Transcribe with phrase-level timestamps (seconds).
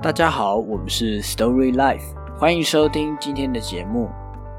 [0.00, 4.08] 大家好，我们是 Story Life，欢迎收听今天的节目。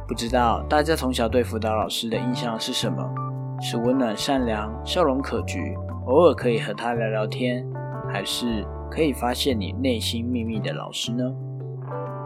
[0.06, 3.10] 不知道大家从小对辅导老师的印象是什么？
[3.62, 5.74] 是温暖善良、笑容可掬，
[6.08, 7.66] 偶尔可以和他聊聊天，
[8.12, 11.24] 还是可以发现你内心秘密的老师呢？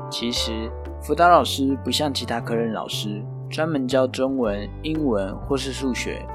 [0.09, 6.25] 其实，辅导老师不像其他科任老师，专门教中文、英文或是数学。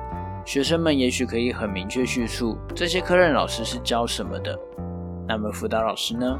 [0.44, 4.56] 学生们也许可以很明确叙述这些科任老师是教什么的。
[5.26, 6.38] 那么辅导老师呢？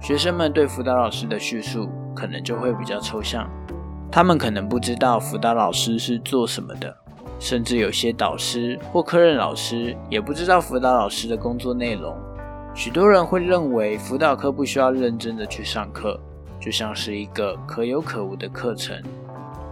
[0.00, 3.48] 学生们对辅导老师的叙述可能就会比较抽象，
[4.10, 6.96] 他们可能不知道辅导老师是做什么的，
[7.38, 12.16] 甚至有些导师或科任老师也不知道辅导老师的工作内容。
[12.74, 16.18] 许多人会认为辅导课不需要认真的去上课，
[16.60, 18.96] 就像是一个可有可无的课程。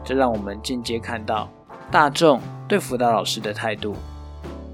[0.05, 1.49] 这让我们间接看到
[1.91, 3.95] 大众对辅导老师的态度。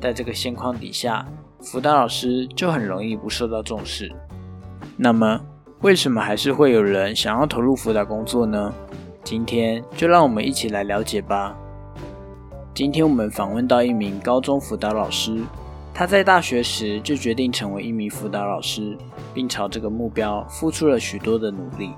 [0.00, 1.24] 在这个现况底下，
[1.60, 4.10] 辅导老师就很容易不受到重视。
[4.96, 5.40] 那么，
[5.80, 8.72] 为什么还是会有人想要投入辅导工作呢？
[9.24, 11.56] 今天就让我们一起来了解吧。
[12.74, 15.42] 今天我们访问到一名高中辅导老师，
[15.94, 18.96] 他在大学时就决定成为一名辅导老师，
[19.32, 21.92] 并朝这个目标付出了许多的努力。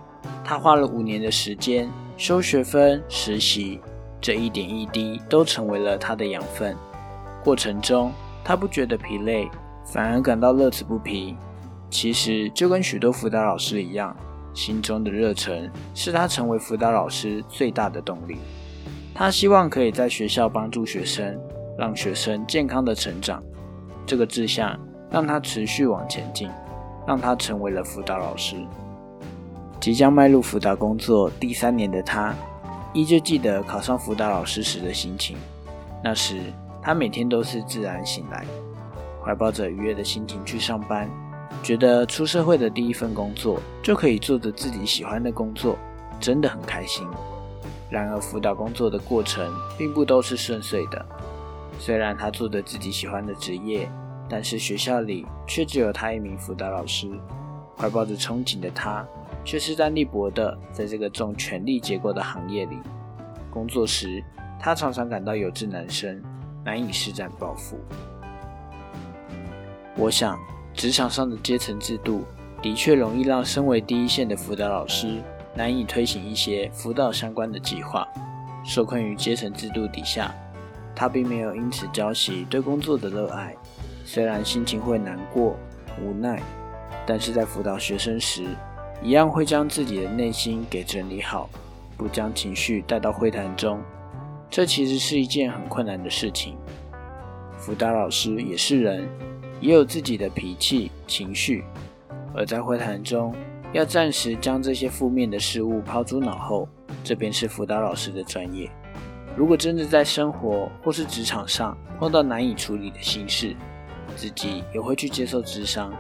[0.45, 3.81] 他花了五年的时间修学分、实习，
[4.20, 6.77] 这一点一滴都成为了他的养分。
[7.42, 8.12] 过程中，
[8.45, 9.48] 他不觉得疲累，
[9.84, 11.34] 反而感到乐此不疲。
[11.95, 14.17] 其实就跟许多辅导老师一样，
[14.53, 18.36] 心中的热忱是他成为辅导老师最大的动力。
[19.14, 21.39] 他希望可以在学校帮助学生，
[21.78, 23.41] 让学生健康的成长。
[24.05, 24.77] 这个志向
[25.09, 26.51] 让他持续往前进，
[27.06, 28.56] 让他成为了辅导老师。
[29.79, 32.34] 即将迈入辅导工作第三年的他，
[32.92, 35.36] 依旧记得考上辅导老师时的心情。
[36.03, 36.41] 那时
[36.83, 38.45] 他每天都是自然醒来，
[39.25, 41.08] 怀抱着愉悦的心情去上班。
[41.65, 45.79] 觉得出社会的第一份工作就可以做着自己喜欢的工作，
[46.20, 47.09] 真的很开心。
[47.89, 51.07] 然而，辅导工作的过程并不都是顺遂的。
[51.79, 53.91] 虽然他做着自己喜欢的职业，
[54.29, 57.08] 但是学校里却只有他一名辅导老师。
[57.79, 59.03] 怀抱着憧憬的他，
[59.42, 62.77] 却势单力薄的在这个重权力结构的行业里
[63.51, 64.23] 工作时，
[64.61, 66.23] 他常常感到有志难伸，
[66.63, 67.79] 难以施展抱负。
[69.97, 70.39] 我想。
[70.84, 72.27] 职场上的阶层制度
[72.61, 75.22] 的确容易让身为第一线的辅导老师
[75.55, 78.06] 难以推行一些辅导相关的计划。
[78.62, 80.34] 受困于阶层制度底下，
[80.94, 83.56] 他并没有因此浇熄对工作的热爱。
[84.05, 85.56] 虽然心情会难过、
[86.02, 86.42] 无奈，
[87.06, 88.44] 但是在辅导学生时，
[89.02, 91.48] 一样会将自己的内心给整理好，
[91.96, 93.80] 不将情绪带到会谈中。
[94.50, 96.58] 这其实是一件很困难的事情。
[97.56, 99.08] 辅导老师也是人。
[99.64, 101.64] 也有自己的脾气、情绪，
[102.35, 103.35] 而在会谈中，
[103.73, 106.69] 要暂时将这些负面的事物抛诸脑后，
[107.02, 108.70] 这便是辅导老师的专业。
[109.35, 113.57] 如果真的在生活或是职场上碰到难以处理的心事，
[114.14, 115.91] 自己也会去接受智商，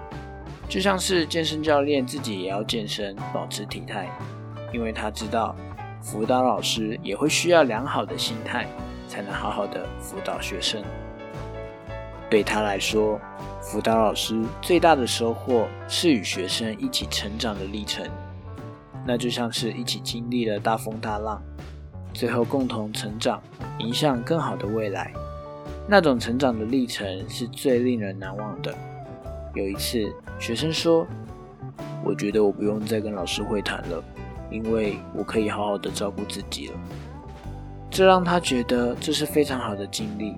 [0.68, 4.10] 就像是健身教练自己也要健身，保持体态，
[4.74, 5.56] 因为他知道
[6.02, 8.68] 辅导老师也会需要良好的心态，
[9.08, 10.84] 才能好好的辅导学生。
[12.34, 13.20] 对他来说，
[13.62, 18.04] 辅导老师最大的收获是与学生一起成长的历程，
[19.06, 21.40] 那就像是一起经历了大风大浪，
[22.12, 23.40] 最后共同成长，
[23.78, 25.12] 迎向更好的未来。
[25.86, 28.74] 那种成长的历程是最令人难忘的。
[29.54, 31.06] 有一次，学生说
[32.04, 34.02] ：“我觉得我不用再跟老师会谈了，
[34.50, 36.74] 因为我可以好好的照顾自己了。”
[37.92, 40.34] 这让他觉得这是非常好的经历。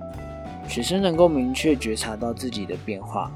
[0.69, 3.31] 学生能够明确觉察到自己的变化，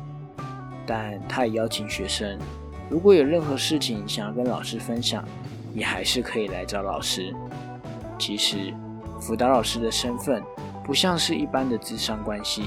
[0.86, 2.38] 但他也邀请学生，
[2.88, 5.24] 如果有任何事情想要跟老师分享，
[5.72, 7.34] 你还是可以来找老师。
[8.18, 8.74] 其实，
[9.20, 10.42] 辅导老师的身份
[10.84, 12.64] 不像是一般的智商关系，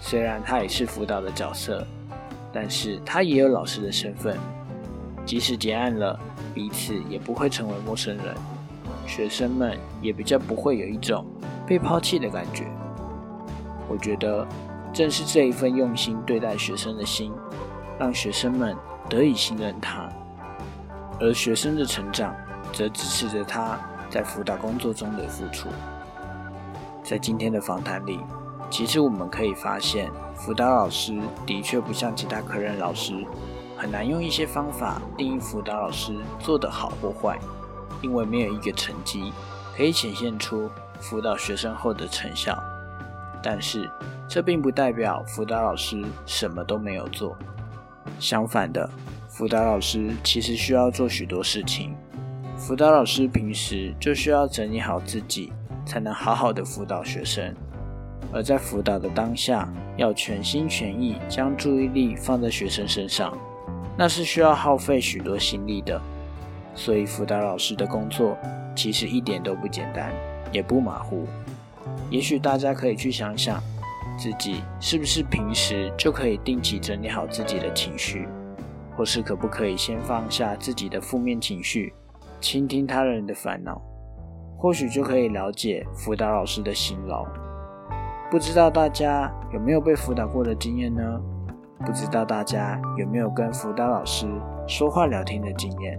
[0.00, 1.86] 虽然他也是辅导的角色，
[2.52, 4.36] 但是他也有老师的身份。
[5.24, 6.18] 即使结案了，
[6.52, 8.34] 彼此也不会成为陌生人，
[9.06, 11.24] 学生们也比较不会有一种
[11.64, 12.66] 被抛弃的感觉。
[13.88, 14.46] 我觉得，
[14.92, 17.32] 正是这一份用心对待学生的心，
[17.98, 18.76] 让学生们
[19.08, 20.08] 得以信任他，
[21.20, 22.34] 而学生的成长
[22.72, 25.68] 则支持着他在辅导工作中的付出。
[27.02, 28.20] 在今天的访谈里，
[28.70, 33.14] 其实我们可以发现，辅导老师的确不像其他科任老师，
[33.76, 37.38] 很难用一些方法定义辅导老师做得好或坏，
[38.00, 39.32] 因为没有一个成绩
[39.76, 40.70] 可以显现出
[41.00, 42.56] 辅导学生后的成效。
[43.42, 43.90] 但是，
[44.28, 47.36] 这并不代表辅导老师什么都没有做。
[48.18, 48.88] 相反的，
[49.28, 51.94] 辅导老师其实需要做许多事情。
[52.56, 55.52] 辅导老师平时就需要整理好自己，
[55.84, 57.52] 才能好好的辅导学生。
[58.32, 63.36] 而在辅导的当下，要全心全意将注意力放在学生身上，
[63.98, 66.00] 那是需要耗费许多心力的。
[66.74, 68.38] 所以，辅导老师的工作
[68.74, 70.12] 其实一点都不简单，
[70.52, 71.26] 也不马虎。
[72.10, 73.60] 也许大家可以去想想，
[74.18, 78.28] 自己是不是平时就可以定期整理好自己的情绪，
[78.96, 81.92] 或是可不可以先放下自己的负面情绪，
[82.40, 83.80] 倾听他人的烦恼，
[84.58, 87.26] 或许就可以了解辅导老师的辛劳。
[88.30, 91.20] 不知道大家有没有被辅导过的经验呢？
[91.84, 94.26] 不知道大家有没有跟辅导老师
[94.68, 95.98] 说话聊天的经验？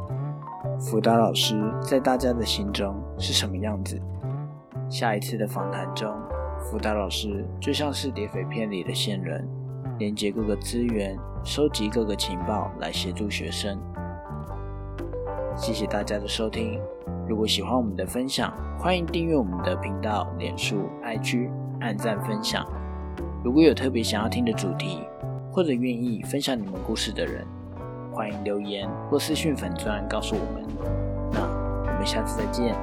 [0.79, 4.01] 辅导老师在大家的心中是什么样子？
[4.94, 6.13] 下一次的访谈中，
[6.60, 9.44] 辅导老师就像是谍匪片里的线人，
[9.98, 13.75] 连接各个资源，收集各个情报来协助学生。
[15.56, 16.80] 谢谢大家的收听。
[17.28, 21.50] 如果喜欢我们的分享，欢迎订阅我们的频道、脸书、IG。
[21.81, 22.63] 按赞分享，
[23.44, 25.01] 如果有特别想要听的主题，
[25.51, 27.44] 或者愿意分享你们故事的人，
[28.13, 30.63] 欢迎留言或私讯粉钻告诉我们。
[31.31, 31.42] 那
[31.92, 32.75] 我们下次再见。